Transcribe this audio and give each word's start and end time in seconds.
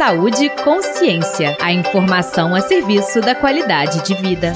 Saúde 0.00 0.46
e 0.46 0.64
Consciência. 0.64 1.58
A 1.60 1.74
informação 1.74 2.54
a 2.54 2.62
serviço 2.62 3.20
da 3.20 3.34
qualidade 3.34 4.02
de 4.02 4.14
vida. 4.14 4.54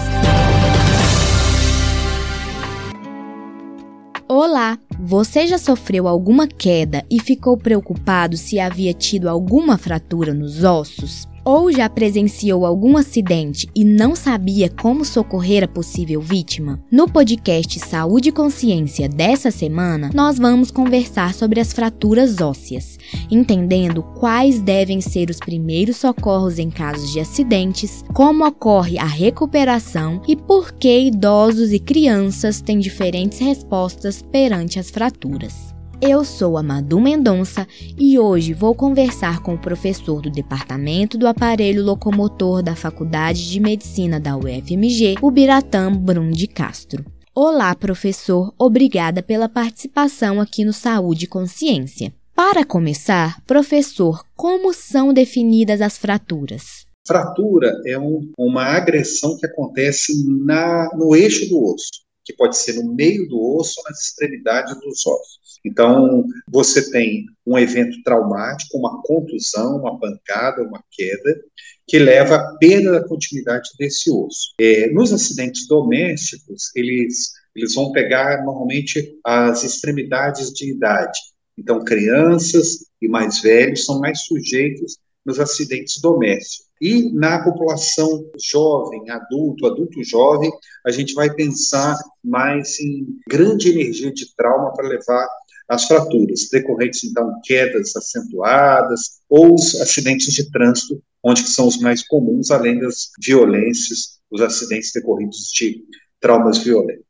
Olá! 4.27 4.79
Você 4.99 5.47
já 5.47 5.59
sofreu 5.59 6.09
alguma 6.09 6.49
queda 6.49 7.05
e 7.11 7.21
ficou 7.21 7.59
preocupado 7.59 8.39
se 8.39 8.59
havia 8.59 8.95
tido 8.95 9.29
alguma 9.29 9.77
fratura 9.77 10.33
nos 10.33 10.65
ossos? 10.65 11.29
Ou 11.45 11.71
já 11.71 11.89
presenciou 11.89 12.65
algum 12.65 12.97
acidente 12.97 13.69
e 13.75 13.85
não 13.85 14.17
sabia 14.17 14.69
como 14.69 15.05
socorrer 15.05 15.65
a 15.65 15.69
possível 15.69 16.21
vítima? 16.21 16.83
No 16.91 17.09
podcast 17.09 17.79
Saúde 17.81 18.31
e 18.31 18.33
Consciência 18.33 19.09
dessa 19.09 19.51
semana, 19.51 20.11
nós 20.15 20.39
vamos 20.39 20.71
conversar 20.71 21.35
sobre 21.35 21.61
as 21.61 21.73
fraturas 21.73 22.41
ósseas, 22.41 22.99
entendendo 23.31 24.03
quais 24.19 24.63
devem 24.63 25.01
ser 25.01 25.29
os 25.29 25.39
primeiros 25.39 25.97
socorros 25.97 26.59
em 26.59 26.71
casos 26.71 27.13
de 27.13 27.21
acidentes, 27.21 28.05
como 28.15 28.47
ocorre 28.47 28.99
a 28.99 29.07
recuperação 29.07 30.23
e 30.27 30.35
por 30.37 30.73
que 30.73 31.07
idosos 31.07 31.73
e 31.73 31.79
crianças 31.79 32.61
têm 32.61 32.79
diferentes 32.79 33.39
respostas 33.39 34.23
perante 34.23 34.79
as 34.79 34.91
fraturas. 34.91 35.74
Eu 36.01 36.25
sou 36.25 36.59
a 36.59 36.63
Madu 36.63 37.01
Mendonça 37.01 37.67
e 37.97 38.19
hoje 38.19 38.53
vou 38.53 38.75
conversar 38.75 39.41
com 39.43 39.55
o 39.55 39.59
professor 39.59 40.21
do 40.21 40.31
Departamento 40.31 41.17
do 41.17 41.27
Aparelho 41.27 41.85
Locomotor 41.85 42.63
da 42.63 42.75
Faculdade 42.75 43.49
de 43.49 43.61
Medicina 43.61 44.19
da 44.19 44.37
UFMG, 44.37 45.17
o 45.23 45.31
Biratã 45.31 45.93
Brum 45.93 46.31
de 46.31 46.47
Castro. 46.47 47.05
Olá, 47.35 47.75
professor, 47.75 48.53
obrigada 48.59 49.23
pela 49.23 49.49
participação 49.49 50.41
aqui 50.41 50.65
no 50.65 50.73
Saúde 50.73 51.25
e 51.25 51.29
Consciência. 51.29 52.13
Para 52.35 52.65
começar, 52.65 53.41
professor, 53.45 54.25
como 54.37 54.75
são 54.75 55.13
definidas 55.13 55.81
as 55.81 55.97
fraturas? 55.97 56.87
Fratura 57.07 57.73
é 57.87 57.99
um, 57.99 58.33
uma 58.39 58.65
agressão 58.65 59.37
que 59.39 59.47
acontece 59.47 60.13
na, 60.45 60.89
no 60.97 61.15
eixo 61.15 61.49
do 61.49 61.63
osso 61.63 62.05
que 62.25 62.33
pode 62.33 62.57
ser 62.57 62.75
no 62.75 62.95
meio 62.95 63.29
do 63.29 63.39
osso 63.57 63.75
ou 63.79 63.85
nas 63.85 64.01
extremidades 64.01 64.75
dos 64.81 65.07
ossos. 65.07 65.44
Então, 65.65 66.25
você 66.47 66.91
tem 66.91 67.27
um 67.47 67.59
evento 67.59 68.03
traumático, 68.03 68.77
uma 68.77 69.01
contusão, 69.03 69.79
uma 69.79 69.99
pancada, 69.99 70.63
uma 70.63 70.83
queda, 70.91 71.41
que 71.87 71.99
leva 71.99 72.37
à 72.37 72.57
perda 72.59 72.93
da 72.93 73.09
continuidade 73.09 73.71
desse 73.79 74.11
osso. 74.11 74.55
É, 74.61 74.91
nos 74.91 75.13
acidentes 75.13 75.67
domésticos, 75.67 76.71
eles, 76.75 77.33
eles 77.55 77.75
vão 77.75 77.93
pegar 77.93 78.45
normalmente 78.45 79.19
as 79.25 79.65
extremidades 79.65 80.53
de 80.53 80.71
idade. 80.71 81.19
Então, 81.57 81.85
crianças 81.85 82.87
e 83.01 83.09
mais 83.09 83.41
velhos 83.41 83.85
são 83.85 84.01
mais 84.01 84.21
sujeitos 84.25 84.99
nos 85.25 85.41
acidentes 85.41 86.01
domésticos. 86.01 86.65
E 86.81 87.11
na 87.13 87.43
população 87.43 88.31
jovem, 88.39 89.09
adulto, 89.09 89.67
adulto 89.67 90.03
jovem, 90.05 90.51
a 90.85 90.91
gente 90.91 91.15
vai 91.15 91.33
pensar 91.33 91.97
mais 92.23 92.79
em 92.81 93.07
grande 93.29 93.71
energia 93.71 94.13
de 94.13 94.35
trauma 94.35 94.73
para 94.75 94.89
levar 94.89 95.27
as 95.69 95.87
fraturas, 95.87 96.49
decorrentes, 96.51 97.05
então, 97.05 97.41
quedas 97.45 97.95
acentuadas 97.97 99.21
ou 99.29 99.55
os 99.55 99.81
acidentes 99.81 100.33
de 100.35 100.51
trânsito, 100.51 101.03
onde 101.23 101.41
são 101.49 101.67
os 101.67 101.79
mais 101.79 102.07
comuns, 102.07 102.51
além 102.51 102.79
das 102.79 103.11
violências, 103.25 104.19
os 104.31 104.41
acidentes 104.41 104.93
decorridos 104.93 105.51
de 105.55 105.83
traumas 106.21 106.59
violentos. 106.59 107.04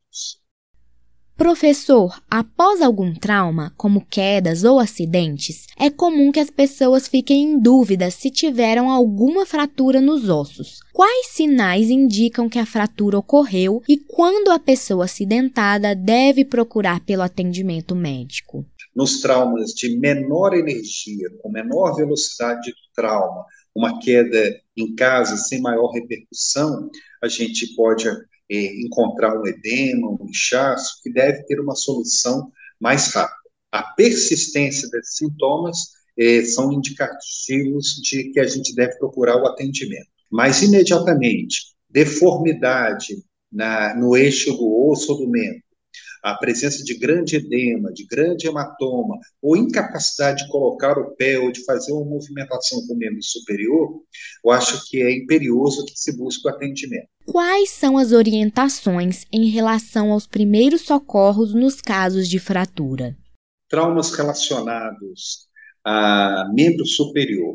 Professor, 1.36 2.22
após 2.30 2.80
algum 2.80 3.12
trauma, 3.12 3.74
como 3.76 4.06
quedas 4.06 4.62
ou 4.62 4.78
acidentes, 4.78 5.66
é 5.76 5.90
comum 5.90 6.30
que 6.30 6.38
as 6.38 6.48
pessoas 6.48 7.08
fiquem 7.08 7.42
em 7.42 7.58
dúvida 7.60 8.08
se 8.08 8.30
tiveram 8.30 8.88
alguma 8.88 9.44
fratura 9.44 10.00
nos 10.00 10.28
ossos. 10.28 10.78
Quais 10.92 11.26
sinais 11.26 11.90
indicam 11.90 12.48
que 12.48 12.58
a 12.58 12.64
fratura 12.64 13.18
ocorreu 13.18 13.82
e 13.88 13.96
quando 13.98 14.52
a 14.52 14.60
pessoa 14.60 15.06
acidentada 15.06 15.92
deve 15.92 16.44
procurar 16.44 17.00
pelo 17.00 17.22
atendimento 17.22 17.96
médico? 17.96 18.64
Nos 18.94 19.20
traumas 19.20 19.72
de 19.72 19.98
menor 19.98 20.54
energia, 20.54 21.28
com 21.42 21.50
menor 21.50 21.96
velocidade 21.96 22.70
do 22.70 22.94
trauma, 22.94 23.44
uma 23.74 23.98
queda 23.98 24.56
em 24.76 24.94
casa 24.94 25.36
sem 25.36 25.60
maior 25.60 25.90
repercussão, 25.90 26.88
a 27.20 27.26
gente 27.26 27.74
pode 27.74 28.08
é, 28.50 28.82
encontrar 28.82 29.38
um 29.38 29.46
edema, 29.46 30.08
um 30.08 30.26
inchaço, 30.28 31.02
que 31.02 31.12
deve 31.12 31.44
ter 31.44 31.60
uma 31.60 31.74
solução 31.74 32.50
mais 32.80 33.12
rápida. 33.12 33.50
A 33.72 33.82
persistência 33.82 34.88
desses 34.90 35.16
sintomas 35.16 35.78
é, 36.18 36.44
são 36.44 36.72
indicativos 36.72 38.00
de 38.02 38.30
que 38.30 38.40
a 38.40 38.46
gente 38.46 38.74
deve 38.74 38.96
procurar 38.98 39.36
o 39.36 39.46
atendimento. 39.46 40.08
Mas, 40.30 40.62
imediatamente, 40.62 41.74
deformidade 41.88 43.16
na, 43.50 43.94
no 43.94 44.16
eixo 44.16 44.52
do 44.52 44.90
osso 44.90 45.12
ou 45.12 45.18
do 45.18 45.30
membro, 45.30 45.62
a 46.24 46.34
presença 46.38 46.82
de 46.82 46.94
grande 46.94 47.36
edema, 47.36 47.92
de 47.92 48.06
grande 48.06 48.48
hematoma, 48.48 49.18
ou 49.42 49.58
incapacidade 49.58 50.42
de 50.42 50.50
colocar 50.50 50.98
o 50.98 51.14
pé 51.16 51.38
ou 51.38 51.52
de 51.52 51.62
fazer 51.66 51.92
uma 51.92 52.06
movimentação 52.06 52.80
com 52.86 52.94
o 52.94 52.96
membro 52.96 53.22
superior, 53.22 54.00
eu 54.42 54.50
acho 54.50 54.88
que 54.88 55.02
é 55.02 55.14
imperioso 55.14 55.84
que 55.84 55.92
se 55.94 56.16
busque 56.16 56.48
o 56.48 56.50
atendimento. 56.50 57.08
Quais 57.26 57.68
são 57.68 57.98
as 57.98 58.12
orientações 58.12 59.26
em 59.30 59.50
relação 59.50 60.12
aos 60.12 60.26
primeiros 60.26 60.80
socorros 60.80 61.52
nos 61.52 61.82
casos 61.82 62.26
de 62.26 62.38
fratura? 62.38 63.14
Traumas 63.68 64.14
relacionados 64.14 65.46
a 65.84 66.50
membro 66.54 66.86
superior. 66.86 67.54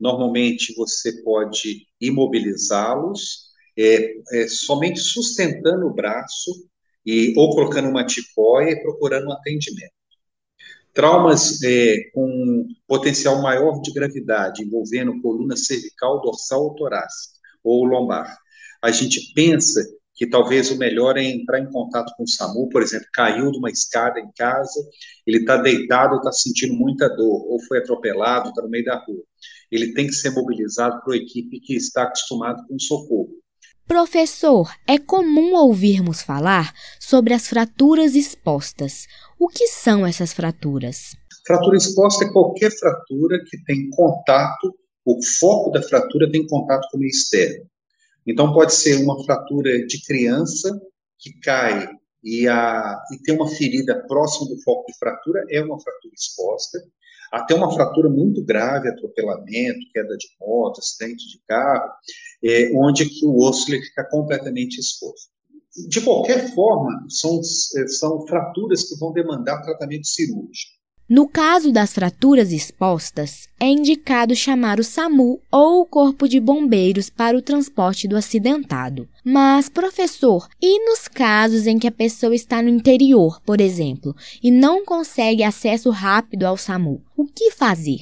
Normalmente 0.00 0.72
você 0.76 1.20
pode 1.24 1.88
imobilizá-los, 2.00 3.48
é, 3.76 4.12
é, 4.34 4.46
somente 4.46 5.00
sustentando 5.00 5.86
o 5.86 5.94
braço 5.94 6.68
e 7.04 7.34
ou 7.36 7.54
colocando 7.54 7.88
uma 7.88 8.04
tipóia 8.04 8.72
e 8.72 8.82
procurando 8.82 9.28
um 9.28 9.32
atendimento. 9.32 9.92
Traumas 10.92 11.62
é, 11.62 12.10
com 12.12 12.66
potencial 12.86 13.40
maior 13.40 13.80
de 13.80 13.92
gravidade, 13.92 14.64
envolvendo 14.64 15.20
coluna 15.20 15.56
cervical, 15.56 16.20
dorsal 16.20 16.64
ou 16.64 16.74
torácica, 16.74 17.38
ou 17.62 17.84
lombar. 17.84 18.36
A 18.82 18.90
gente 18.90 19.32
pensa 19.34 19.80
que 20.18 20.26
talvez 20.26 20.72
o 20.72 20.76
melhor 20.76 21.16
é 21.16 21.22
entrar 21.22 21.60
em 21.60 21.70
contato 21.70 22.12
com 22.16 22.24
o 22.24 22.28
SAMU, 22.28 22.68
por 22.70 22.82
exemplo, 22.82 23.06
caiu 23.12 23.52
de 23.52 23.58
uma 23.58 23.70
escada 23.70 24.18
em 24.18 24.28
casa, 24.36 24.80
ele 25.24 25.38
está 25.38 25.56
deitado, 25.56 26.16
está 26.16 26.32
sentindo 26.32 26.74
muita 26.74 27.08
dor, 27.08 27.46
ou 27.46 27.60
foi 27.68 27.78
atropelado, 27.78 28.48
está 28.48 28.60
no 28.60 28.68
meio 28.68 28.84
da 28.84 28.96
rua. 28.96 29.22
Ele 29.70 29.94
tem 29.94 30.08
que 30.08 30.14
ser 30.14 30.30
mobilizado 30.30 31.00
para 31.04 31.14
a 31.14 31.16
equipe 31.16 31.60
que 31.60 31.74
está 31.74 32.02
acostumada 32.02 32.64
com 32.68 32.76
socorro. 32.76 33.30
Professor, 33.88 34.70
é 34.86 34.98
comum 34.98 35.54
ouvirmos 35.54 36.20
falar 36.20 36.74
sobre 37.00 37.32
as 37.32 37.48
fraturas 37.48 38.14
expostas. 38.14 39.06
O 39.40 39.48
que 39.48 39.66
são 39.66 40.06
essas 40.06 40.34
fraturas? 40.34 41.16
Fratura 41.46 41.78
exposta 41.78 42.26
é 42.26 42.30
qualquer 42.30 42.70
fratura 42.70 43.42
que 43.48 43.56
tem 43.64 43.88
contato, 43.88 44.76
o 45.06 45.18
foco 45.40 45.70
da 45.70 45.80
fratura 45.82 46.30
tem 46.30 46.46
contato 46.46 46.86
com 46.90 46.98
o 46.98 47.00
meio 47.00 47.08
externo. 47.08 47.64
Então, 48.26 48.52
pode 48.52 48.74
ser 48.74 48.96
uma 49.02 49.24
fratura 49.24 49.86
de 49.86 50.04
criança 50.04 50.78
que 51.18 51.32
cai 51.40 51.88
e, 52.22 52.46
a, 52.46 52.94
e 53.10 53.22
tem 53.22 53.34
uma 53.36 53.48
ferida 53.48 54.04
próxima 54.06 54.50
do 54.50 54.60
foco 54.60 54.84
de 54.86 54.98
fratura, 54.98 55.42
é 55.48 55.62
uma 55.62 55.80
fratura 55.80 56.12
exposta 56.14 56.78
até 57.32 57.54
uma 57.54 57.72
fratura 57.72 58.08
muito 58.08 58.42
grave, 58.44 58.88
atropelamento, 58.88 59.90
queda 59.92 60.16
de 60.16 60.26
moto, 60.40 60.78
acidente 60.78 61.28
de 61.28 61.40
carro, 61.46 61.90
é, 62.44 62.70
onde 62.74 63.08
que 63.08 63.26
o 63.26 63.36
osso 63.42 63.70
ele 63.70 63.82
fica 63.82 64.04
completamente 64.10 64.78
exposto. 64.78 65.30
De 65.88 66.00
qualquer 66.00 66.54
forma, 66.54 67.06
são, 67.08 67.38
é, 67.38 67.86
são 67.88 68.26
fraturas 68.26 68.88
que 68.88 68.98
vão 68.98 69.12
demandar 69.12 69.62
tratamento 69.62 70.06
cirúrgico. 70.06 70.77
No 71.10 71.26
caso 71.26 71.72
das 71.72 71.94
fraturas 71.94 72.52
expostas, 72.52 73.48
é 73.58 73.64
indicado 73.64 74.36
chamar 74.36 74.78
o 74.78 74.84
SAMU 74.84 75.40
ou 75.50 75.80
o 75.80 75.86
Corpo 75.86 76.28
de 76.28 76.38
Bombeiros 76.38 77.08
para 77.08 77.34
o 77.34 77.40
transporte 77.40 78.06
do 78.06 78.14
acidentado. 78.14 79.08
Mas, 79.24 79.70
professor, 79.70 80.46
e 80.60 80.84
nos 80.84 81.08
casos 81.08 81.66
em 81.66 81.78
que 81.78 81.86
a 81.86 81.90
pessoa 81.90 82.34
está 82.34 82.60
no 82.60 82.68
interior, 82.68 83.40
por 83.40 83.58
exemplo, 83.58 84.14
e 84.42 84.50
não 84.50 84.84
consegue 84.84 85.42
acesso 85.42 85.88
rápido 85.88 86.44
ao 86.44 86.58
SAMU, 86.58 87.02
o 87.16 87.24
que 87.24 87.52
fazer? 87.52 88.00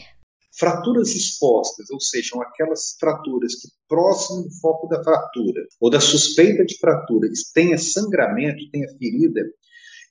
Fraturas 0.59 1.15
expostas, 1.15 1.89
ou 1.91 2.01
seja, 2.01 2.35
aquelas 2.43 2.97
fraturas 2.99 3.55
que 3.55 3.69
próximo 3.89 4.43
do 4.43 4.51
foco 4.61 4.89
da 4.89 5.01
fratura 5.05 5.63
ou 5.81 5.91
da 5.91 6.01
suspeita 6.01 6.65
de 6.65 6.77
fratura 6.79 7.29
tenha 7.55 7.79
sangramento, 7.79 8.69
tenha 8.73 8.89
ferida, 8.99 9.43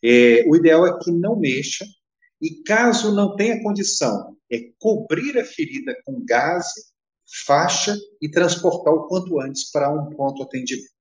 é, 0.02 0.46
o 0.48 0.56
ideal 0.56 0.88
é 0.88 0.98
que 1.00 1.12
não 1.12 1.38
mexa 1.38 1.84
e 2.42 2.64
caso 2.64 3.14
não 3.14 3.36
tenha 3.36 3.62
condição, 3.62 4.36
é 4.52 4.60
cobrir 4.80 5.38
a 5.38 5.46
ferida 5.46 5.96
com 6.06 6.24
gás, 6.26 6.68
faixa 7.46 7.98
e 8.22 8.30
transportar 8.30 8.94
o 8.94 9.08
quanto 9.08 9.40
antes 9.42 9.72
para 9.72 9.92
um 9.92 10.10
pronto 10.10 10.44
atendimento. 10.44 10.94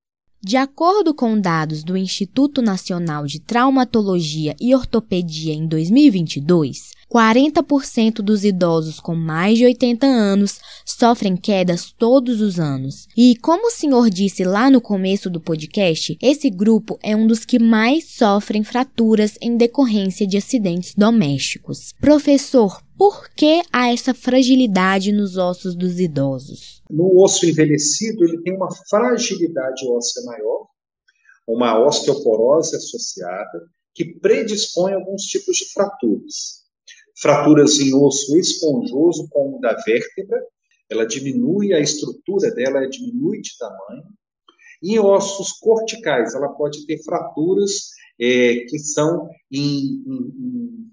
De 0.46 0.58
acordo 0.58 1.14
com 1.14 1.40
dados 1.40 1.82
do 1.82 1.96
Instituto 1.96 2.60
Nacional 2.60 3.26
de 3.26 3.40
Traumatologia 3.40 4.54
e 4.60 4.74
Ortopedia 4.74 5.54
em 5.54 5.66
2022, 5.66 6.92
40% 7.10 8.16
dos 8.16 8.44
idosos 8.44 9.00
com 9.00 9.14
mais 9.14 9.56
de 9.56 9.64
80 9.64 10.06
anos 10.06 10.60
sofrem 10.84 11.34
quedas 11.34 11.94
todos 11.96 12.42
os 12.42 12.60
anos. 12.60 13.08
E 13.16 13.36
como 13.36 13.68
o 13.68 13.70
senhor 13.70 14.10
disse 14.10 14.44
lá 14.44 14.70
no 14.70 14.82
começo 14.82 15.30
do 15.30 15.40
podcast, 15.40 16.18
esse 16.20 16.50
grupo 16.50 16.98
é 17.02 17.16
um 17.16 17.26
dos 17.26 17.46
que 17.46 17.58
mais 17.58 18.10
sofrem 18.10 18.62
fraturas 18.62 19.38
em 19.40 19.56
decorrência 19.56 20.26
de 20.26 20.36
acidentes 20.36 20.94
domésticos. 20.94 21.94
Professor, 21.98 22.82
por 22.96 23.28
que 23.30 23.62
há 23.72 23.92
essa 23.92 24.14
fragilidade 24.14 25.12
nos 25.12 25.36
ossos 25.36 25.74
dos 25.74 25.98
idosos? 25.98 26.82
No 26.90 27.22
osso 27.22 27.46
envelhecido, 27.46 28.24
ele 28.24 28.42
tem 28.42 28.54
uma 28.54 28.68
fragilidade 28.88 29.86
óssea 29.88 30.22
maior, 30.24 30.66
uma 31.46 31.78
osteoporose 31.84 32.76
associada, 32.76 33.68
que 33.94 34.18
predispõe 34.18 34.92
a 34.92 34.96
alguns 34.96 35.22
tipos 35.22 35.56
de 35.56 35.72
fraturas. 35.72 36.64
Fraturas 37.20 37.78
em 37.78 37.94
osso 37.94 38.36
esponjoso, 38.36 39.28
como 39.30 39.58
o 39.58 39.60
da 39.60 39.74
vértebra, 39.86 40.40
ela 40.90 41.06
diminui 41.06 41.72
a 41.72 41.80
estrutura 41.80 42.50
dela, 42.52 42.88
diminui 42.88 43.40
de 43.40 43.56
tamanho. 43.58 44.04
Em 44.82 44.98
ossos 44.98 45.52
corticais, 45.52 46.34
ela 46.34 46.48
pode 46.48 46.84
ter 46.86 47.02
fraturas 47.02 47.90
é, 48.20 48.56
que 48.68 48.78
são 48.78 49.28
em, 49.50 50.02
em, 50.06 50.34
em, 50.38 50.90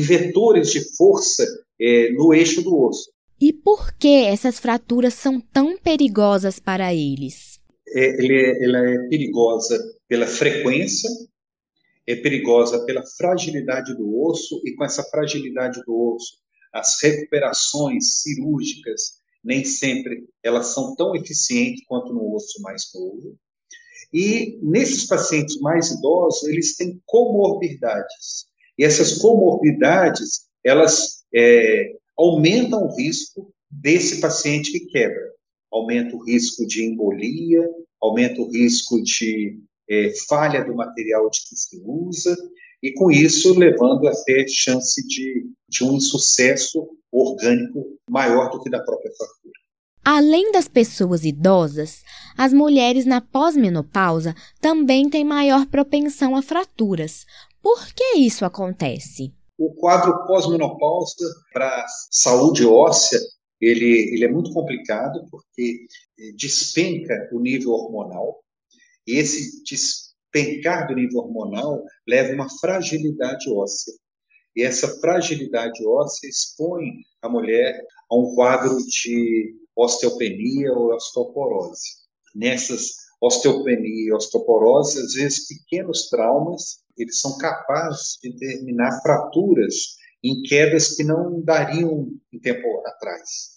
vetores 0.00 0.70
de 0.70 0.80
força 0.96 1.44
é, 1.80 2.10
no 2.12 2.32
eixo 2.32 2.62
do 2.62 2.76
osso. 2.76 3.10
E 3.40 3.52
por 3.52 3.92
que 3.94 4.24
essas 4.24 4.58
fraturas 4.58 5.14
são 5.14 5.40
tão 5.40 5.76
perigosas 5.76 6.58
para 6.60 6.94
eles? 6.94 7.60
É, 7.88 8.24
é, 8.24 8.64
ela 8.64 8.78
é 8.78 9.08
perigosa 9.08 9.78
pela 10.08 10.26
frequência, 10.26 11.10
é 12.06 12.16
perigosa 12.16 12.84
pela 12.84 13.02
fragilidade 13.18 13.94
do 13.96 14.22
osso, 14.22 14.60
e 14.64 14.74
com 14.74 14.84
essa 14.84 15.02
fragilidade 15.04 15.82
do 15.84 16.14
osso, 16.14 16.36
as 16.72 17.00
recuperações 17.02 18.22
cirúrgicas 18.22 19.20
nem 19.44 19.64
sempre 19.64 20.24
elas 20.42 20.68
são 20.68 20.94
tão 20.94 21.14
eficientes 21.16 21.84
quanto 21.86 22.14
no 22.14 22.34
osso 22.34 22.62
mais 22.62 22.90
novo. 22.94 23.36
E 24.12 24.58
nesses 24.62 25.06
pacientes 25.06 25.58
mais 25.60 25.90
idosos, 25.90 26.44
eles 26.44 26.76
têm 26.76 27.00
comorbidades. 27.06 28.46
E 28.78 28.84
essas 28.84 29.18
comorbidades, 29.18 30.48
elas 30.64 31.24
é, 31.34 31.92
aumentam 32.16 32.84
o 32.84 32.96
risco 32.96 33.52
desse 33.70 34.20
paciente 34.20 34.72
que 34.72 34.86
quebra. 34.86 35.32
Aumenta 35.70 36.14
o 36.14 36.24
risco 36.24 36.66
de 36.66 36.84
embolia, 36.84 37.66
aumenta 38.00 38.40
o 38.40 38.50
risco 38.50 39.02
de 39.02 39.58
é, 39.88 40.12
falha 40.28 40.64
do 40.64 40.74
material 40.74 41.28
de 41.30 41.40
que 41.48 41.56
se 41.56 41.80
usa, 41.84 42.36
e 42.82 42.92
com 42.92 43.10
isso 43.10 43.56
levando 43.58 44.08
a 44.08 44.24
ter 44.24 44.48
chance 44.48 45.06
de, 45.06 45.46
de 45.68 45.84
um 45.84 45.96
insucesso 45.96 46.88
orgânico 47.10 47.96
maior 48.08 48.50
do 48.50 48.60
que 48.60 48.70
da 48.70 48.80
própria 48.80 49.12
fratura. 49.16 49.62
Além 50.04 50.50
das 50.50 50.66
pessoas 50.66 51.24
idosas, 51.24 52.02
as 52.36 52.52
mulheres 52.52 53.06
na 53.06 53.20
pós-menopausa 53.20 54.34
também 54.60 55.08
têm 55.08 55.24
maior 55.24 55.64
propensão 55.66 56.34
a 56.34 56.42
fraturas. 56.42 57.24
Por 57.62 57.86
que 57.94 58.18
isso 58.18 58.44
acontece? 58.44 59.32
O 59.56 59.72
quadro 59.74 60.26
pós-menopausa 60.26 61.26
para 61.52 61.86
saúde 62.10 62.66
óssea 62.66 63.20
ele, 63.62 64.12
ele 64.12 64.24
é 64.24 64.28
muito 64.28 64.52
complicado 64.52 65.24
porque 65.30 65.86
despenca 66.36 67.28
o 67.32 67.38
nível 67.38 67.70
hormonal 67.70 68.42
e 69.06 69.12
esse 69.12 69.62
despencar 69.62 70.88
do 70.88 70.94
nível 70.94 71.20
hormonal 71.20 71.84
leva 72.06 72.32
a 72.32 72.34
uma 72.34 72.48
fragilidade 72.58 73.48
óssea. 73.50 73.94
E 74.56 74.62
essa 74.62 74.88
fragilidade 75.00 75.84
óssea 75.86 76.28
expõe 76.28 76.90
a 77.22 77.28
mulher 77.28 77.80
a 78.10 78.16
um 78.16 78.34
quadro 78.34 78.76
de 78.78 79.54
osteopenia 79.76 80.72
ou 80.72 80.92
osteoporose. 80.92 82.02
Nessas 82.34 83.01
osteopenia 83.22 84.16
osteoporose, 84.16 84.98
às 84.98 85.12
vezes 85.14 85.46
pequenos 85.46 86.08
traumas, 86.08 86.82
eles 86.98 87.20
são 87.20 87.38
capazes 87.38 88.18
de 88.20 88.32
determinar 88.32 89.00
fraturas 89.00 89.96
em 90.24 90.42
quedas 90.42 90.96
que 90.96 91.04
não 91.04 91.40
dariam 91.42 92.08
em 92.32 92.38
tempo 92.40 92.66
atrás. 92.86 93.52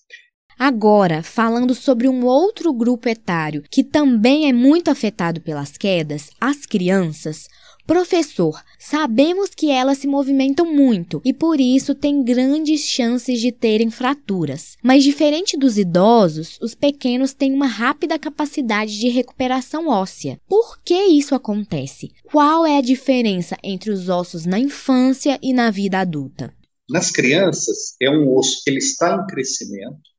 Agora, 0.57 1.21
falando 1.21 1.75
sobre 1.75 2.07
um 2.07 2.25
outro 2.25 2.71
grupo 2.71 3.09
etário 3.09 3.63
que 3.69 3.83
também 3.83 4.47
é 4.47 4.53
muito 4.53 4.89
afetado 4.89 5.41
pelas 5.41 5.77
quedas, 5.77 6.29
as 6.39 6.65
crianças, 6.65 7.47
Professor, 7.85 8.59
sabemos 8.79 9.51
que 9.51 9.69
elas 9.69 9.99
se 9.99 10.07
movimentam 10.07 10.65
muito 10.65 11.21
e 11.23 11.31
por 11.31 11.59
isso 11.59 11.93
têm 11.93 12.23
grandes 12.23 12.81
chances 12.81 13.39
de 13.39 13.51
terem 13.51 13.91
fraturas. 13.91 14.75
Mas 14.81 15.03
diferente 15.03 15.55
dos 15.55 15.77
idosos, 15.77 16.57
os 16.61 16.73
pequenos 16.73 17.33
têm 17.33 17.53
uma 17.53 17.67
rápida 17.67 18.17
capacidade 18.17 18.99
de 18.99 19.09
recuperação 19.09 19.87
óssea. 19.87 20.39
Por 20.47 20.79
que 20.83 20.95
isso 20.95 21.35
acontece? 21.35 22.11
Qual 22.23 22.65
é 22.65 22.79
a 22.79 22.81
diferença 22.81 23.55
entre 23.63 23.91
os 23.91 24.09
ossos 24.09 24.47
na 24.47 24.57
infância 24.57 25.37
e 25.41 25.53
na 25.53 25.69
vida 25.69 25.99
adulta? 25.99 26.51
Nas 26.89 27.11
crianças, 27.11 27.95
é 28.01 28.09
um 28.09 28.35
osso 28.35 28.63
que 28.63 28.71
ele 28.71 28.79
está 28.79 29.15
em 29.15 29.27
crescimento 29.27 30.15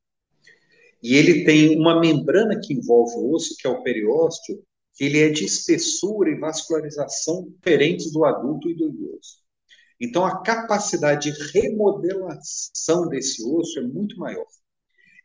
e 1.01 1.15
ele 1.15 1.43
tem 1.43 1.77
uma 1.77 1.99
membrana 1.99 2.59
que 2.61 2.73
envolve 2.73 3.15
o 3.17 3.33
osso, 3.33 3.55
que 3.57 3.67
é 3.67 3.69
o 3.69 3.83
periósteo, 3.83 4.61
ele 4.99 5.19
é 5.19 5.29
de 5.29 5.45
espessura 5.45 6.29
e 6.29 6.39
vascularização 6.39 7.47
diferentes 7.49 8.11
do 8.11 8.25
adulto 8.25 8.69
e 8.69 8.75
do 8.75 8.89
idoso. 8.89 9.37
Então, 9.99 10.25
a 10.25 10.41
capacidade 10.41 11.31
de 11.31 11.59
remodelação 11.59 13.07
desse 13.07 13.43
osso 13.43 13.79
é 13.79 13.81
muito 13.81 14.17
maior. 14.17 14.45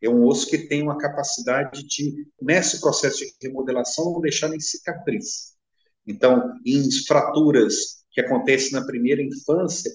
É 0.00 0.08
um 0.08 0.26
osso 0.26 0.46
que 0.46 0.58
tem 0.58 0.82
uma 0.82 0.98
capacidade 0.98 1.86
de, 1.86 2.26
nesse 2.40 2.80
processo 2.80 3.18
de 3.18 3.32
remodelação, 3.42 4.12
não 4.12 4.20
deixar 4.20 4.48
nem 4.48 4.58
cicatriz. 4.58 5.52
Então, 6.06 6.54
em 6.66 6.90
fraturas 7.06 8.02
que 8.10 8.20
acontecem 8.20 8.72
na 8.72 8.84
primeira 8.84 9.22
infância, 9.22 9.90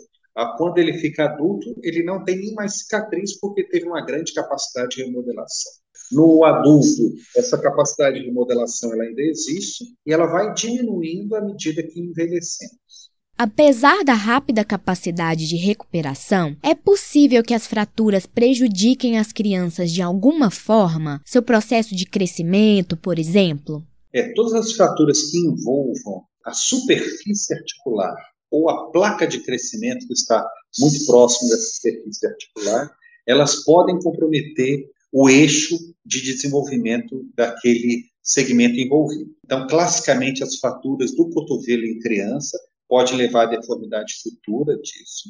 quando 0.58 0.78
ele 0.78 0.94
fica 1.00 1.26
adulto, 1.26 1.76
ele 1.82 2.04
não 2.04 2.24
tem 2.24 2.38
nem 2.38 2.54
mais 2.54 2.80
cicatriz 2.80 3.40
porque 3.40 3.68
teve 3.68 3.88
uma 3.88 4.06
grande 4.06 4.34
capacidade 4.34 4.96
de 4.96 5.04
remodelação. 5.04 5.72
No 6.12 6.44
adulto, 6.44 7.14
essa 7.36 7.58
capacidade 7.58 8.22
de 8.22 8.32
modelação 8.32 8.94
ela 8.94 9.04
ainda 9.04 9.22
existe 9.22 9.84
e 10.06 10.14
ela 10.14 10.26
vai 10.26 10.54
diminuindo 10.54 11.36
à 11.36 11.42
medida 11.42 11.84
que 11.84 12.00
envelhecemos. 12.00 12.78
Apesar 13.38 14.04
da 14.04 14.14
rápida 14.14 14.66
capacidade 14.66 15.48
de 15.48 15.58
recuperação, 15.58 16.58
é 16.64 16.74
possível 16.74 17.44
que 17.44 17.54
as 17.54 17.68
fraturas 17.68 18.26
prejudiquem 18.26 19.20
as 19.20 19.32
crianças 19.32 19.92
de 19.92 20.02
alguma 20.02 20.50
forma, 20.50 21.22
seu 21.24 21.44
processo 21.44 21.96
de 21.96 22.08
crescimento, 22.08 22.98
por 22.98 23.20
exemplo? 23.20 23.86
É, 24.12 24.34
todas 24.34 24.54
as 24.54 24.72
fraturas 24.72 25.30
que 25.30 25.38
envolvam 25.38 26.24
a 26.44 26.54
superfície 26.54 27.54
articular 27.54 28.16
ou 28.50 28.70
a 28.72 28.90
placa 28.90 29.28
de 29.28 29.40
crescimento 29.44 30.08
que 30.08 30.14
está 30.14 30.44
muito 30.80 31.06
próximo 31.06 31.50
dessa 31.50 31.76
superfície 31.76 32.26
articular, 32.26 32.90
elas 33.28 33.64
podem 33.64 34.00
comprometer 34.00 34.90
o 35.12 35.30
eixo 35.30 35.78
de 36.06 36.22
desenvolvimento 36.22 37.26
daquele 37.36 38.06
segmento 38.22 38.80
envolvido. 38.80 39.32
Então, 39.46 39.68
classicamente, 39.68 40.44
as 40.44 40.58
fraturas 40.58 41.16
do 41.16 41.30
cotovelo 41.30 41.86
em 41.86 42.00
criança 42.00 42.58
pode 42.88 43.16
levar 43.16 43.44
à 43.44 43.58
deformidade 43.58 44.14
futura 44.22 44.78
disso, 44.78 45.30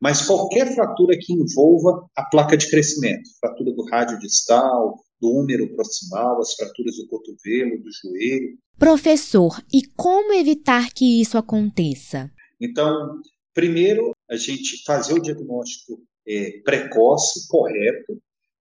mas 0.00 0.26
qualquer 0.26 0.74
fratura 0.74 1.16
que 1.18 1.32
envolva 1.32 2.06
a 2.14 2.24
placa 2.24 2.56
de 2.56 2.68
crescimento, 2.68 3.28
fratura 3.40 3.72
do 3.72 3.84
rádio 3.86 4.18
distal, 4.18 4.98
do 5.20 5.30
húmero 5.30 5.74
proximal, 5.74 6.40
as 6.40 6.54
fraturas 6.54 6.96
do 6.96 7.08
cotovelo, 7.08 7.82
do 7.82 7.90
joelho. 8.02 8.58
Professor, 8.78 9.60
e 9.72 9.82
como 9.96 10.32
evitar 10.34 10.92
que 10.92 11.20
isso 11.20 11.36
aconteça? 11.36 12.30
Então, 12.60 13.20
primeiro, 13.52 14.12
a 14.30 14.36
gente 14.36 14.84
fazer 14.84 15.14
o 15.14 15.22
diagnóstico 15.22 16.00
é, 16.26 16.60
precoce, 16.64 17.48
correto, 17.48 18.20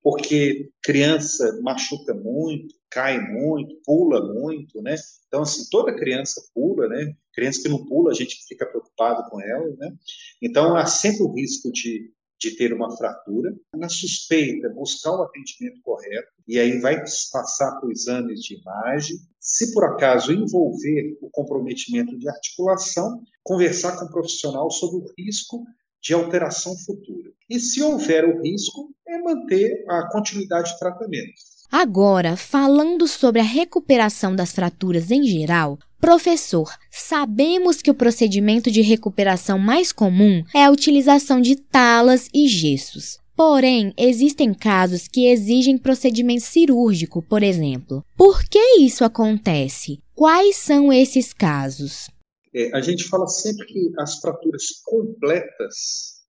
porque 0.09 0.69
criança 0.81 1.59
machuca 1.61 2.13
muito, 2.13 2.73
cai 2.89 3.19
muito, 3.19 3.75
pula 3.83 4.33
muito, 4.33 4.81
né? 4.81 4.95
Então, 5.27 5.41
assim, 5.41 5.67
toda 5.69 5.93
criança 5.93 6.41
pula, 6.53 6.87
né? 6.87 7.13
Criança 7.33 7.63
que 7.63 7.67
não 7.67 7.85
pula, 7.85 8.11
a 8.11 8.13
gente 8.13 8.41
fica 8.47 8.65
preocupado 8.65 9.29
com 9.29 9.41
ela, 9.41 9.67
né? 9.75 9.93
Então, 10.41 10.77
há 10.77 10.85
sempre 10.85 11.23
o 11.23 11.33
risco 11.33 11.69
de, 11.73 12.09
de 12.39 12.51
ter 12.51 12.71
uma 12.71 12.95
fratura. 12.95 13.53
Na 13.75 13.89
suspeita, 13.89 14.69
buscar 14.69 15.11
o 15.11 15.23
atendimento 15.23 15.81
correto, 15.81 16.31
e 16.47 16.57
aí 16.57 16.79
vai 16.79 17.03
passar 17.33 17.77
por 17.81 17.91
exames 17.91 18.39
de 18.39 18.61
imagem. 18.61 19.17
Se 19.41 19.73
por 19.73 19.83
acaso 19.83 20.31
envolver 20.31 21.17
o 21.21 21.29
comprometimento 21.29 22.17
de 22.17 22.29
articulação, 22.29 23.21
conversar 23.43 23.99
com 23.99 24.05
o 24.05 24.11
profissional 24.11 24.71
sobre 24.71 24.99
o 24.99 25.13
risco 25.17 25.65
de 26.01 26.13
alteração 26.13 26.75
futura. 26.77 27.31
E 27.49 27.59
se 27.59 27.81
houver 27.81 28.25
o 28.25 28.41
risco, 28.41 28.89
é 29.07 29.17
manter 29.19 29.85
a 29.89 30.09
continuidade 30.11 30.71
de 30.71 30.79
tratamento. 30.79 31.33
Agora, 31.71 32.37
falando 32.37 33.07
sobre 33.07 33.41
a 33.41 33.43
recuperação 33.43 34.35
das 34.35 34.51
fraturas 34.51 35.11
em 35.11 35.23
geral, 35.23 35.77
professor, 35.99 36.71
sabemos 36.89 37.81
que 37.81 37.91
o 37.91 37.95
procedimento 37.95 38.71
de 38.71 38.81
recuperação 38.81 39.59
mais 39.59 39.91
comum 39.91 40.43
é 40.55 40.63
a 40.63 40.71
utilização 40.71 41.41
de 41.41 41.55
talas 41.55 42.29
e 42.33 42.47
gessos. 42.47 43.19
Porém, 43.35 43.93
existem 43.95 44.51
casos 44.53 45.07
que 45.07 45.27
exigem 45.27 45.77
procedimento 45.77 46.43
cirúrgico, 46.43 47.21
por 47.21 47.43
exemplo. 47.43 48.03
Por 48.15 48.43
que 48.43 48.79
isso 48.79 49.03
acontece? 49.03 49.99
Quais 50.15 50.55
são 50.55 50.91
esses 50.91 51.33
casos? 51.33 52.09
É, 52.57 52.75
a 52.75 52.81
gente 52.81 53.03
fala 53.03 53.27
sempre 53.27 53.67
que 53.67 53.91
as 53.99 54.19
fraturas 54.19 54.81
completas, 54.83 56.23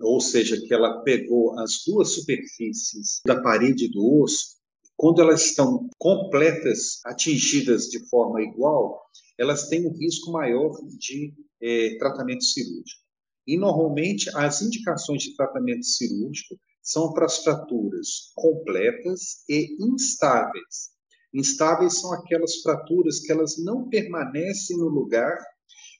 ou 0.00 0.20
seja, 0.20 0.60
que 0.60 0.74
ela 0.74 1.04
pegou 1.04 1.56
as 1.60 1.84
duas 1.86 2.14
superfícies 2.14 3.20
da 3.24 3.40
parede 3.40 3.88
do 3.92 4.22
osso, 4.22 4.56
quando 4.96 5.22
elas 5.22 5.44
estão 5.44 5.88
completas, 5.98 6.98
atingidas 7.04 7.84
de 7.84 8.04
forma 8.08 8.42
igual, 8.42 9.00
elas 9.38 9.68
têm 9.68 9.86
um 9.86 9.96
risco 9.96 10.32
maior 10.32 10.72
de 10.98 11.32
é, 11.62 11.96
tratamento 11.96 12.42
cirúrgico. 12.42 13.02
E, 13.46 13.56
normalmente, 13.56 14.28
as 14.34 14.62
indicações 14.62 15.22
de 15.22 15.36
tratamento 15.36 15.84
cirúrgico 15.84 16.58
são 16.82 17.12
para 17.12 17.26
as 17.26 17.44
fraturas 17.44 18.32
completas 18.34 19.44
e 19.48 19.76
instáveis. 19.80 20.95
Instáveis 21.34 22.00
são 22.00 22.12
aquelas 22.12 22.56
fraturas 22.56 23.20
que 23.20 23.30
elas 23.30 23.56
não 23.58 23.88
permanecem 23.88 24.76
no 24.76 24.88
lugar 24.88 25.36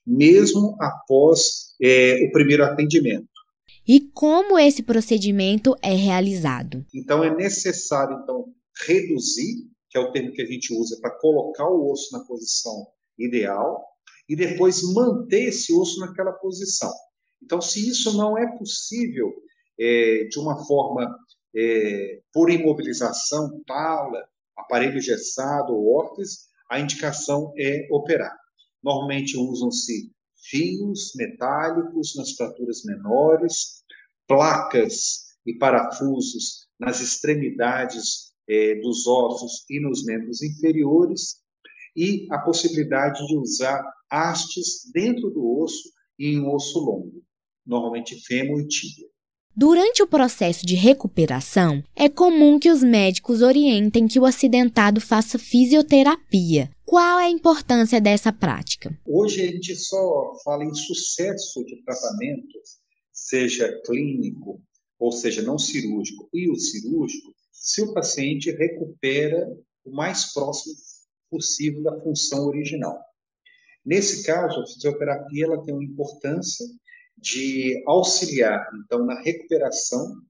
mesmo 0.07 0.77
após 0.81 1.75
é, 1.83 2.25
o 2.29 2.33
primeiro 2.33 2.65
atendimento. 2.65 3.29
E 3.87 4.01
como 4.13 4.59
esse 4.59 4.83
procedimento 4.83 5.75
é 5.83 5.95
realizado? 5.95 6.85
Então 6.95 7.23
é 7.25 7.35
necessário 7.35 8.21
então 8.23 8.47
reduzir, 8.87 9.69
que 9.91 9.99
é 9.99 10.01
o 10.01 10.13
termo 10.13 10.33
que 10.33 10.43
a 10.43 10.47
gente 10.47 10.73
usa 10.75 10.99
para 11.01 11.19
colocar 11.19 11.69
o 11.69 11.91
osso 11.91 12.17
na 12.17 12.25
posição 12.25 12.87
ideal, 13.19 13.85
e 14.29 14.35
depois 14.35 14.83
manter 14.93 15.49
esse 15.49 15.73
osso 15.73 16.01
naquela 16.01 16.33
posição. 16.33 16.93
Então, 17.43 17.61
se 17.61 17.89
isso 17.89 18.17
não 18.17 18.37
é 18.37 18.59
possível 18.59 19.33
é, 19.79 20.25
de 20.25 20.39
uma 20.39 20.65
forma 20.67 21.17
é, 21.55 22.21
por 22.33 22.51
imobilização, 22.51 23.63
pala, 23.67 24.27
aparelho 24.57 25.01
gessado 25.01 25.73
ou 25.75 25.95
órtese, 25.95 26.47
a 26.71 26.81
indicação 26.81 27.53
é 27.59 27.87
operar. 27.91 28.37
Normalmente 28.83 29.37
usam-se 29.37 30.11
fios 30.49 31.13
metálicos 31.17 32.15
nas 32.17 32.33
fraturas 32.33 32.83
menores, 32.85 33.83
placas 34.27 35.37
e 35.45 35.55
parafusos 35.55 36.67
nas 36.79 37.01
extremidades 37.01 38.33
é, 38.49 38.77
dos 38.77 39.07
ossos 39.07 39.65
e 39.69 39.81
nos 39.81 40.05
membros 40.05 40.43
inferiores, 40.43 41.43
e 41.97 42.27
a 42.31 42.39
possibilidade 42.39 43.27
de 43.27 43.37
usar 43.37 43.83
hastes 44.11 44.91
dentro 44.93 45.31
do 45.31 45.61
osso 45.61 45.91
e 46.19 46.29
em 46.29 46.47
osso 46.47 46.79
longo, 46.79 47.23
normalmente 47.65 48.21
fêmur 48.27 48.61
e 48.61 48.69
tíbia. 48.69 49.09
Durante 49.59 50.03
o 50.03 50.07
processo 50.07 50.67
de 50.67 50.75
recuperação, 50.75 51.83
é 51.97 52.11
comum 52.11 52.59
que 52.59 52.71
os 52.71 52.83
médicos 52.83 53.41
orientem 53.41 54.07
que 54.07 54.21
o 54.21 54.27
acidentado 54.27 55.01
faça 55.01 55.39
fisioterapia. 55.39 56.71
Qual 56.85 57.19
é 57.19 57.25
a 57.25 57.31
importância 57.31 57.99
dessa 57.99 58.31
prática? 58.31 58.95
Hoje 59.07 59.41
a 59.41 59.47
gente 59.47 59.75
só 59.75 60.35
fala 60.45 60.63
em 60.63 60.75
sucesso 60.75 61.65
de 61.65 61.83
tratamento, 61.85 62.59
seja 63.11 63.81
clínico, 63.87 64.61
ou 64.99 65.11
seja, 65.11 65.41
não 65.41 65.59
cirúrgico, 65.59 66.29
e 66.35 66.51
o 66.51 66.57
cirúrgico, 66.57 67.33
se 67.51 67.81
o 67.81 67.95
paciente 67.95 68.51
recupera 68.51 69.49
o 69.87 69.91
mais 69.91 70.35
próximo 70.35 70.75
possível 71.31 71.83
da 71.83 71.99
função 72.03 72.47
original. 72.47 73.01
Nesse 73.83 74.23
caso, 74.23 74.61
a 74.61 74.67
fisioterapia 74.67 75.47
ela 75.47 75.65
tem 75.65 75.73
uma 75.73 75.83
importância 75.83 76.67
de 77.17 77.83
auxiliar, 77.87 78.69
então, 78.85 79.05
na 79.05 79.21
recuperação 79.21 80.21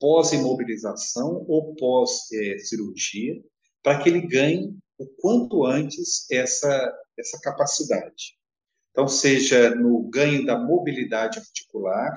pós-imobilização 0.00 1.44
ou 1.46 1.74
pós-cirurgia, 1.76 3.40
para 3.82 4.02
que 4.02 4.08
ele 4.08 4.26
ganhe 4.26 4.76
o 4.98 5.06
quanto 5.06 5.64
antes 5.64 6.28
essa, 6.30 6.92
essa 7.16 7.40
capacidade. 7.40 8.36
Então, 8.90 9.06
seja 9.06 9.74
no 9.74 10.02
ganho 10.10 10.44
da 10.44 10.58
mobilidade 10.58 11.38
articular, 11.38 12.14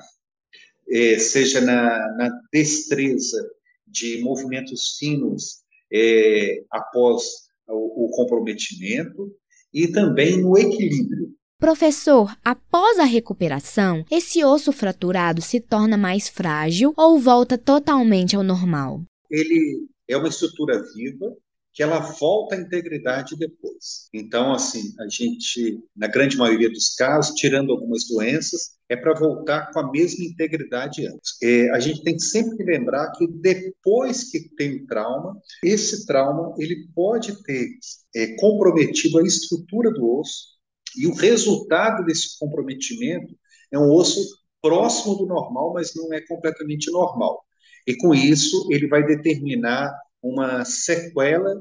é, 0.88 1.18
seja 1.18 1.60
na, 1.60 2.12
na, 2.16 2.40
destreza 2.52 3.50
de 3.86 4.20
movimentos 4.20 4.96
finos 4.98 5.62
é, 5.92 6.64
após 6.70 7.24
o, 7.68 8.06
o 8.06 8.10
comprometimento, 8.10 9.32
e 9.72 9.88
também 9.88 10.40
no 10.40 10.56
equilíbrio. 10.56 11.35
Professor, 11.58 12.36
após 12.44 12.98
a 12.98 13.04
recuperação, 13.04 14.04
esse 14.10 14.44
osso 14.44 14.72
fraturado 14.72 15.40
se 15.40 15.58
torna 15.58 15.96
mais 15.96 16.28
frágil 16.28 16.92
ou 16.94 17.18
volta 17.18 17.56
totalmente 17.56 18.36
ao 18.36 18.42
normal? 18.42 19.00
Ele 19.30 19.88
é 20.06 20.18
uma 20.18 20.28
estrutura 20.28 20.82
viva 20.94 21.34
que 21.72 21.82
ela 21.82 21.98
volta 21.98 22.54
à 22.54 22.58
integridade 22.58 23.36
depois. 23.38 24.08
Então, 24.12 24.52
assim, 24.52 24.94
a 25.00 25.08
gente, 25.08 25.78
na 25.96 26.06
grande 26.06 26.36
maioria 26.36 26.70
dos 26.70 26.94
casos, 26.94 27.34
tirando 27.34 27.72
algumas 27.72 28.06
doenças, 28.06 28.76
é 28.88 28.96
para 28.96 29.18
voltar 29.18 29.70
com 29.72 29.80
a 29.80 29.90
mesma 29.90 30.24
integridade 30.24 31.06
antes. 31.06 31.36
É, 31.42 31.70
a 31.70 31.80
gente 31.80 32.02
tem 32.02 32.18
sempre 32.18 32.56
que 32.58 32.64
lembrar 32.64 33.12
que 33.12 33.26
depois 33.26 34.30
que 34.30 34.48
tem 34.56 34.76
o 34.76 34.86
trauma, 34.86 35.38
esse 35.64 36.06
trauma 36.06 36.54
ele 36.58 36.86
pode 36.94 37.42
ter 37.44 37.66
é, 38.14 38.36
comprometido 38.36 39.18
a 39.18 39.22
estrutura 39.22 39.90
do 39.90 40.18
osso, 40.18 40.55
e 40.96 41.06
o 41.06 41.14
resultado 41.14 42.04
desse 42.04 42.38
comprometimento 42.38 43.34
é 43.72 43.78
um 43.78 43.90
osso 43.90 44.20
próximo 44.60 45.16
do 45.16 45.26
normal, 45.26 45.72
mas 45.72 45.94
não 45.94 46.12
é 46.12 46.20
completamente 46.26 46.90
normal. 46.90 47.44
E 47.86 47.96
com 47.96 48.14
isso, 48.14 48.66
ele 48.70 48.88
vai 48.88 49.04
determinar 49.04 49.92
uma 50.22 50.64
sequela 50.64 51.54